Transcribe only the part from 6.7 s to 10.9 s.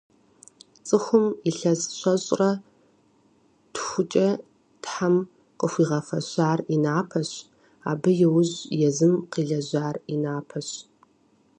и напэщ, абы иужь езым къилэжьар и напэщ.